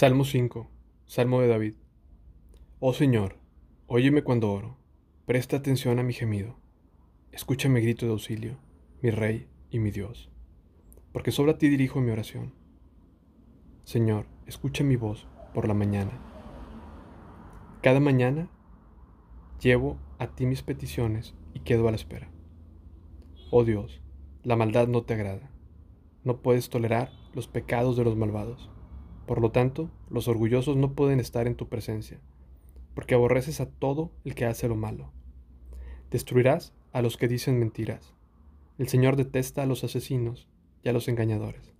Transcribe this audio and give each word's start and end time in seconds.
Salmo 0.00 0.24
5. 0.24 0.70
Salmo 1.06 1.40
de 1.40 1.48
David. 1.48 1.74
Oh 2.78 2.92
Señor, 2.92 3.40
óyeme 3.88 4.22
cuando 4.22 4.52
oro, 4.52 4.76
presta 5.26 5.56
atención 5.56 5.98
a 5.98 6.04
mi 6.04 6.12
gemido, 6.12 6.54
escucha 7.32 7.68
mi 7.68 7.80
grito 7.80 8.06
de 8.06 8.12
auxilio, 8.12 8.58
mi 9.02 9.10
Rey 9.10 9.48
y 9.70 9.80
mi 9.80 9.90
Dios, 9.90 10.30
porque 11.10 11.32
sobre 11.32 11.54
ti 11.54 11.68
dirijo 11.68 12.00
mi 12.00 12.12
oración. 12.12 12.54
Señor, 13.82 14.26
escucha 14.46 14.84
mi 14.84 14.94
voz 14.94 15.26
por 15.52 15.66
la 15.66 15.74
mañana. 15.74 16.12
Cada 17.82 17.98
mañana 17.98 18.48
llevo 19.60 19.98
a 20.20 20.28
ti 20.28 20.46
mis 20.46 20.62
peticiones 20.62 21.34
y 21.54 21.58
quedo 21.58 21.88
a 21.88 21.90
la 21.90 21.96
espera. 21.96 22.30
Oh 23.50 23.64
Dios, 23.64 24.00
la 24.44 24.54
maldad 24.54 24.86
no 24.86 25.02
te 25.02 25.14
agrada, 25.14 25.50
no 26.22 26.40
puedes 26.40 26.68
tolerar 26.68 27.10
los 27.34 27.48
pecados 27.48 27.96
de 27.96 28.04
los 28.04 28.14
malvados 28.14 28.70
por 29.28 29.42
lo 29.42 29.52
tanto, 29.52 29.90
los 30.08 30.26
orgullosos 30.26 30.78
no 30.78 30.94
pueden 30.94 31.20
estar 31.20 31.46
en 31.46 31.54
tu 31.54 31.68
presencia, 31.68 32.18
porque 32.94 33.14
aborreces 33.14 33.60
a 33.60 33.70
todo 33.70 34.10
el 34.24 34.34
que 34.34 34.46
hace 34.46 34.68
lo 34.68 34.74
malo. 34.74 35.12
Destruirás 36.10 36.72
a 36.92 37.02
los 37.02 37.18
que 37.18 37.28
dicen 37.28 37.58
mentiras. 37.58 38.14
El 38.78 38.88
Señor 38.88 39.16
detesta 39.16 39.62
a 39.62 39.66
los 39.66 39.84
asesinos 39.84 40.48
y 40.82 40.88
a 40.88 40.94
los 40.94 41.08
engañadores. 41.08 41.74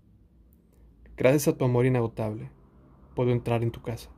Gracias 1.17 1.49
a 1.49 1.57
tu 1.57 1.65
amor 1.65 1.87
inagotable, 1.87 2.51
puedo 3.15 3.31
entrar 3.31 3.63
en 3.63 3.71
tu 3.71 3.81
casa. 3.81 4.11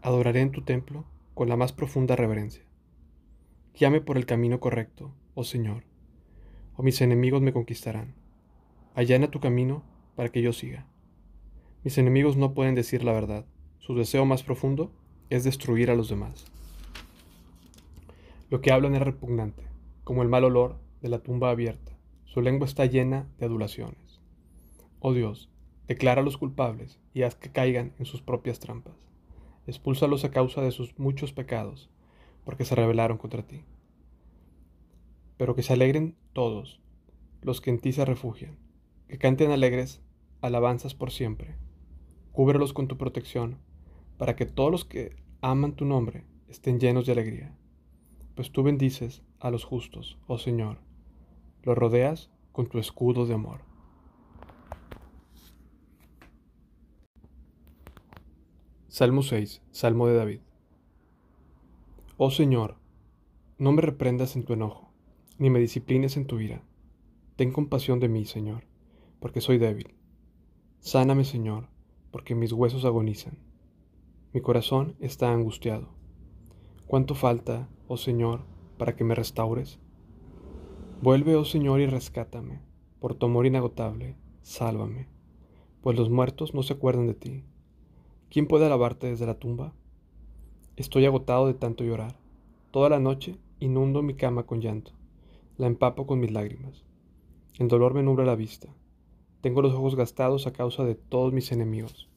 Adoraré 0.00 0.40
en 0.40 0.52
tu 0.52 0.62
templo 0.62 1.04
con 1.34 1.48
la 1.48 1.56
más 1.56 1.72
profunda 1.72 2.14
reverencia. 2.14 2.64
Guíame 3.74 4.00
por 4.00 4.16
el 4.16 4.24
camino 4.24 4.60
correcto, 4.60 5.12
oh 5.34 5.42
Señor, 5.42 5.82
o 6.76 6.84
mis 6.84 7.00
enemigos 7.00 7.42
me 7.42 7.52
conquistarán. 7.52 8.14
Allana 8.94 9.32
tu 9.32 9.40
camino 9.40 9.82
para 10.14 10.28
que 10.28 10.42
yo 10.42 10.52
siga. 10.52 10.86
Mis 11.84 11.98
enemigos 11.98 12.36
no 12.36 12.54
pueden 12.54 12.76
decir 12.76 13.02
la 13.02 13.12
verdad. 13.12 13.44
Su 13.80 13.96
deseo 13.96 14.24
más 14.24 14.44
profundo 14.44 14.92
es 15.30 15.42
destruir 15.42 15.90
a 15.90 15.96
los 15.96 16.08
demás. 16.08 16.44
Lo 18.50 18.60
que 18.60 18.70
hablan 18.70 18.94
es 18.94 19.02
repugnante, 19.02 19.64
como 20.04 20.22
el 20.22 20.28
mal 20.28 20.44
olor 20.44 20.76
de 21.00 21.08
la 21.08 21.18
tumba 21.18 21.50
abierta. 21.50 21.90
Su 22.24 22.40
lengua 22.40 22.66
está 22.66 22.86
llena 22.86 23.26
de 23.38 23.46
adulaciones. 23.46 24.20
Oh 25.00 25.12
Dios, 25.12 25.50
declara 25.88 26.20
a 26.20 26.24
los 26.24 26.38
culpables 26.38 27.00
y 27.14 27.22
haz 27.22 27.34
que 27.34 27.50
caigan 27.50 27.94
en 27.98 28.06
sus 28.06 28.22
propias 28.22 28.60
trampas. 28.60 28.94
Expúlsalos 29.66 30.24
a 30.24 30.30
causa 30.30 30.62
de 30.62 30.70
sus 30.70 30.96
muchos 31.00 31.32
pecados, 31.32 31.90
porque 32.44 32.64
se 32.64 32.76
rebelaron 32.76 33.18
contra 33.18 33.42
ti. 33.42 33.64
Pero 35.36 35.56
que 35.56 35.64
se 35.64 35.72
alegren 35.72 36.14
todos 36.32 36.80
los 37.40 37.60
que 37.60 37.70
en 37.70 37.80
ti 37.80 37.92
se 37.92 38.04
refugian, 38.04 38.56
que 39.08 39.18
canten 39.18 39.50
alegres 39.50 40.00
alabanzas 40.42 40.94
por 40.94 41.10
siempre. 41.10 41.56
Cúbrelos 42.32 42.72
con 42.72 42.88
tu 42.88 42.96
protección, 42.96 43.58
para 44.16 44.36
que 44.36 44.46
todos 44.46 44.70
los 44.70 44.84
que 44.86 45.16
aman 45.42 45.76
tu 45.76 45.84
nombre 45.84 46.24
estén 46.48 46.80
llenos 46.80 47.04
de 47.04 47.12
alegría. 47.12 47.54
Pues 48.34 48.50
tú 48.50 48.62
bendices 48.62 49.22
a 49.38 49.50
los 49.50 49.64
justos, 49.64 50.18
oh 50.26 50.38
Señor, 50.38 50.78
los 51.62 51.76
rodeas 51.76 52.30
con 52.52 52.68
tu 52.68 52.78
escudo 52.78 53.26
de 53.26 53.34
amor. 53.34 53.60
Salmo 58.88 59.22
6, 59.22 59.62
Salmo 59.70 60.06
de 60.06 60.14
David. 60.14 60.40
Oh 62.16 62.30
Señor, 62.30 62.76
no 63.58 63.72
me 63.72 63.82
reprendas 63.82 64.36
en 64.36 64.44
tu 64.44 64.54
enojo, 64.54 64.90
ni 65.38 65.50
me 65.50 65.60
disciplines 65.60 66.16
en 66.16 66.26
tu 66.26 66.40
ira. 66.40 66.62
Ten 67.36 67.52
compasión 67.52 68.00
de 68.00 68.08
mí, 68.08 68.24
Señor, 68.24 68.64
porque 69.20 69.40
soy 69.40 69.58
débil. 69.58 69.94
Sáname, 70.80 71.24
Señor, 71.24 71.71
porque 72.12 72.36
mis 72.36 72.52
huesos 72.52 72.84
agonizan. 72.84 73.38
Mi 74.32 74.40
corazón 74.40 74.94
está 75.00 75.32
angustiado. 75.32 75.88
¿Cuánto 76.86 77.14
falta, 77.14 77.68
oh 77.88 77.96
Señor, 77.96 78.44
para 78.78 78.94
que 78.94 79.02
me 79.02 79.16
restaures? 79.16 79.80
Vuelve, 81.00 81.34
oh 81.34 81.44
Señor, 81.44 81.80
y 81.80 81.86
rescátame. 81.86 82.60
Por 83.00 83.14
tu 83.16 83.26
amor 83.26 83.46
inagotable, 83.46 84.16
sálvame. 84.42 85.08
Pues 85.80 85.98
los 85.98 86.10
muertos 86.10 86.54
no 86.54 86.62
se 86.62 86.74
acuerdan 86.74 87.08
de 87.08 87.14
ti. 87.14 87.44
¿Quién 88.30 88.46
puede 88.46 88.66
alabarte 88.66 89.08
desde 89.08 89.26
la 89.26 89.38
tumba? 89.38 89.72
Estoy 90.76 91.06
agotado 91.06 91.46
de 91.46 91.54
tanto 91.54 91.82
llorar. 91.82 92.16
Toda 92.70 92.88
la 92.88 93.00
noche 93.00 93.36
inundo 93.58 94.02
mi 94.02 94.14
cama 94.14 94.44
con 94.44 94.60
llanto. 94.60 94.92
La 95.56 95.66
empapo 95.66 96.06
con 96.06 96.20
mis 96.20 96.30
lágrimas. 96.30 96.84
El 97.58 97.68
dolor 97.68 97.94
me 97.94 98.02
nubla 98.02 98.24
la 98.24 98.36
vista. 98.36 98.68
Tengo 99.42 99.60
los 99.60 99.74
ojos 99.74 99.96
gastados 99.96 100.46
a 100.46 100.52
causa 100.52 100.84
de 100.84 100.94
todos 100.94 101.32
mis 101.32 101.50
enemigos. 101.50 102.08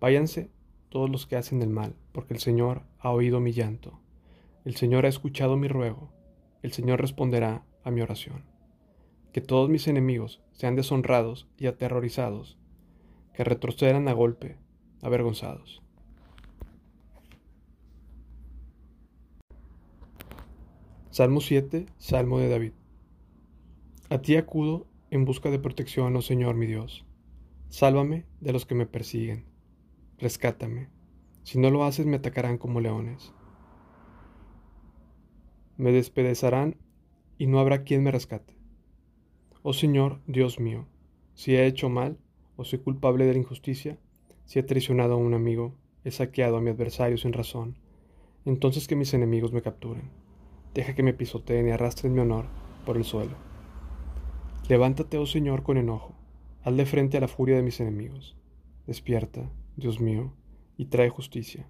Váyanse 0.00 0.50
todos 0.88 1.10
los 1.10 1.26
que 1.26 1.36
hacen 1.36 1.60
el 1.60 1.68
mal, 1.68 1.94
porque 2.12 2.32
el 2.32 2.40
Señor 2.40 2.82
ha 2.98 3.10
oído 3.10 3.40
mi 3.40 3.52
llanto. 3.52 4.00
El 4.64 4.74
Señor 4.74 5.04
ha 5.04 5.10
escuchado 5.10 5.58
mi 5.58 5.68
ruego. 5.68 6.10
El 6.62 6.72
Señor 6.72 6.98
responderá 6.98 7.66
a 7.84 7.90
mi 7.90 8.00
oración. 8.00 8.44
Que 9.32 9.42
todos 9.42 9.68
mis 9.68 9.86
enemigos 9.86 10.40
sean 10.52 10.76
deshonrados 10.76 11.46
y 11.58 11.66
aterrorizados, 11.66 12.58
que 13.34 13.44
retrocedan 13.44 14.08
a 14.08 14.14
golpe, 14.14 14.56
avergonzados. 15.02 15.82
Salmo 21.10 21.42
7, 21.42 21.84
Salmo 21.98 22.38
de 22.38 22.48
David. 22.48 22.72
A 24.08 24.22
ti 24.22 24.36
acudo 24.36 24.86
en 25.10 25.24
busca 25.24 25.50
de 25.50 25.58
protección, 25.58 26.14
oh 26.14 26.22
Señor 26.22 26.54
mi 26.54 26.66
Dios. 26.66 27.04
Sálvame 27.68 28.26
de 28.40 28.52
los 28.52 28.64
que 28.64 28.76
me 28.76 28.86
persiguen. 28.86 29.44
Rescátame. 30.18 30.88
Si 31.42 31.58
no 31.58 31.70
lo 31.70 31.84
haces, 31.84 32.06
me 32.06 32.16
atacarán 32.16 32.58
como 32.58 32.80
leones. 32.80 33.32
Me 35.76 35.92
despedezarán 35.92 36.76
y 37.38 37.46
no 37.46 37.58
habrá 37.58 37.82
quien 37.82 38.04
me 38.04 38.12
rescate. 38.12 38.56
Oh 39.62 39.72
Señor, 39.72 40.20
Dios 40.26 40.60
mío, 40.60 40.86
si 41.34 41.54
he 41.54 41.66
hecho 41.66 41.88
mal 41.88 42.18
o 42.56 42.64
soy 42.64 42.78
culpable 42.78 43.26
de 43.26 43.32
la 43.32 43.38
injusticia, 43.38 43.98
si 44.44 44.58
he 44.58 44.62
traicionado 44.62 45.14
a 45.14 45.16
un 45.16 45.34
amigo, 45.34 45.74
he 46.04 46.10
saqueado 46.10 46.56
a 46.56 46.60
mi 46.60 46.70
adversario 46.70 47.18
sin 47.18 47.32
razón, 47.32 47.78
entonces 48.44 48.86
que 48.86 48.96
mis 48.96 49.12
enemigos 49.12 49.52
me 49.52 49.62
capturen. 49.62 50.10
Deja 50.72 50.94
que 50.94 51.02
me 51.02 51.14
pisoteen 51.14 51.68
y 51.68 51.70
arrastren 51.72 52.12
mi 52.12 52.20
honor 52.20 52.46
por 52.86 52.96
el 52.96 53.04
suelo. 53.04 53.49
Levántate, 54.70 55.18
oh 55.18 55.26
Señor, 55.26 55.64
con 55.64 55.78
enojo, 55.78 56.14
hazle 56.62 56.86
frente 56.86 57.16
a 57.16 57.20
la 57.20 57.26
furia 57.26 57.56
de 57.56 57.62
mis 57.64 57.80
enemigos. 57.80 58.36
Despierta, 58.86 59.50
Dios 59.74 59.98
mío, 59.98 60.32
y 60.76 60.84
trae 60.84 61.08
justicia. 61.08 61.66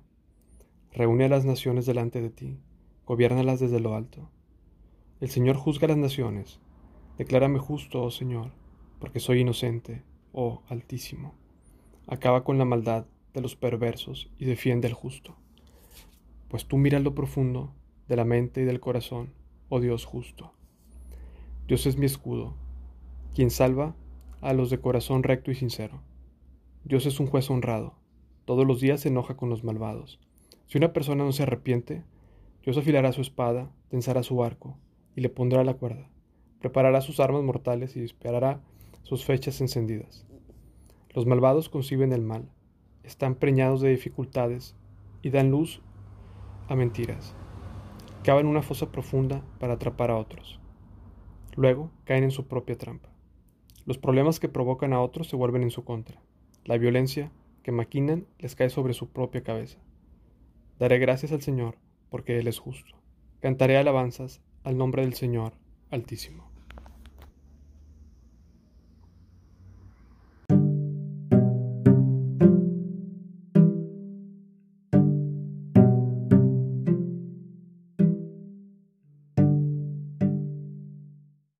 Reúne 0.92 1.24
a 1.24 1.30
las 1.30 1.46
naciones 1.46 1.86
delante 1.86 2.20
de 2.20 2.28
ti, 2.28 2.58
gobiérnalas 3.06 3.58
desde 3.58 3.80
lo 3.80 3.94
alto. 3.94 4.28
El 5.18 5.30
Señor 5.30 5.56
juzga 5.56 5.88
las 5.88 5.96
naciones. 5.96 6.60
Declárame 7.16 7.58
justo, 7.58 8.02
oh 8.02 8.10
Señor, 8.10 8.50
porque 8.98 9.18
soy 9.18 9.40
inocente, 9.40 10.02
oh 10.34 10.60
Altísimo. 10.68 11.32
Acaba 12.06 12.44
con 12.44 12.58
la 12.58 12.66
maldad 12.66 13.06
de 13.32 13.40
los 13.40 13.56
perversos 13.56 14.30
y 14.36 14.44
defiende 14.44 14.88
al 14.88 14.94
justo. 14.94 15.38
Pues 16.48 16.66
tú 16.66 16.76
miras 16.76 17.02
lo 17.02 17.14
profundo 17.14 17.72
de 18.08 18.16
la 18.16 18.26
mente 18.26 18.60
y 18.60 18.64
del 18.66 18.78
corazón, 18.78 19.32
oh 19.70 19.80
Dios 19.80 20.04
justo. 20.04 20.52
Dios 21.66 21.86
es 21.86 21.96
mi 21.96 22.04
escudo 22.04 22.59
quien 23.34 23.50
salva 23.50 23.94
a 24.41 24.52
los 24.52 24.70
de 24.70 24.80
corazón 24.80 25.22
recto 25.22 25.50
y 25.50 25.54
sincero. 25.54 26.00
Dios 26.84 27.06
es 27.06 27.20
un 27.20 27.26
juez 27.26 27.50
honrado, 27.50 27.94
todos 28.44 28.66
los 28.66 28.80
días 28.80 29.00
se 29.00 29.08
enoja 29.08 29.36
con 29.36 29.50
los 29.50 29.64
malvados. 29.64 30.18
Si 30.66 30.78
una 30.78 30.92
persona 30.92 31.24
no 31.24 31.32
se 31.32 31.42
arrepiente, 31.44 32.04
Dios 32.64 32.76
afilará 32.76 33.12
su 33.12 33.20
espada, 33.20 33.70
tensará 33.88 34.22
su 34.22 34.42
arco 34.42 34.76
y 35.14 35.20
le 35.20 35.28
pondrá 35.28 35.64
la 35.64 35.74
cuerda, 35.74 36.09
preparará 36.60 37.00
sus 37.00 37.21
armas 37.21 37.42
mortales 37.42 37.97
y 37.97 38.00
disparará 38.00 38.60
sus 39.03 39.24
fechas 39.24 39.60
encendidas. 39.60 40.27
Los 41.15 41.27
malvados 41.27 41.68
conciben 41.68 42.12
el 42.12 42.22
mal, 42.22 42.50
están 43.03 43.34
preñados 43.34 43.80
de 43.80 43.91
dificultades 43.91 44.74
y 45.22 45.30
dan 45.30 45.50
luz 45.50 45.82
a 46.68 46.77
mentiras. 46.77 47.34
Cavan 48.22 48.47
una 48.47 48.62
fosa 48.62 48.91
profunda 48.92 49.42
para 49.59 49.74
atrapar 49.74 50.10
a 50.10 50.16
otros. 50.16 50.60
Luego 51.56 51.91
caen 52.04 52.24
en 52.24 52.30
su 52.30 52.47
propia 52.47 52.77
trampa. 52.77 53.09
Los 53.91 53.98
problemas 53.98 54.39
que 54.39 54.48
provocan 54.48 54.92
a 54.92 55.01
otros 55.01 55.27
se 55.27 55.34
vuelven 55.34 55.65
en 55.65 55.72
su 55.72 55.83
contra. 55.83 56.22
La 56.65 56.78
violencia 56.78 57.33
que 57.65 57.72
maquinan 57.72 58.25
les 58.39 58.54
cae 58.54 58.71
sobre 58.71 58.95
su 58.95 59.09
propia 59.09 59.42
cabeza. 59.42 59.81
Daré 60.78 61.01
gracias 61.01 61.33
al 61.33 61.42
Señor, 61.42 61.75
porque 62.09 62.39
Él 62.39 62.47
es 62.47 62.60
justo. 62.60 62.95
Cantaré 63.41 63.77
alabanzas 63.78 64.42
al 64.63 64.78
nombre 64.78 65.03
del 65.03 65.15
Señor 65.15 65.54
Altísimo. 65.91 66.48